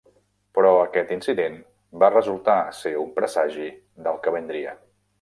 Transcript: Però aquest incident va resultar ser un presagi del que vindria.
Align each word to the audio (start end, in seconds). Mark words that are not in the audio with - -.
Però 0.59 0.71
aquest 0.85 1.11
incident 1.15 1.59
va 2.05 2.11
resultar 2.15 2.57
ser 2.81 2.97
un 3.05 3.15
presagi 3.21 3.71
del 4.09 4.23
que 4.27 4.39
vindria. 4.39 4.79